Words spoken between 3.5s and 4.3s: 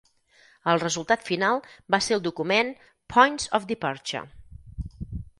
of Departure".